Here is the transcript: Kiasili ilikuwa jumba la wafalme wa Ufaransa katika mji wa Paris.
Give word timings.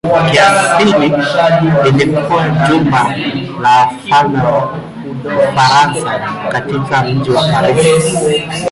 Kiasili 0.31 1.13
ilikuwa 1.89 2.49
jumba 2.67 3.15
la 3.61 3.69
wafalme 3.69 4.41
wa 4.43 4.79
Ufaransa 5.49 6.19
katika 6.51 7.03
mji 7.03 7.29
wa 7.29 7.43
Paris. 7.51 8.15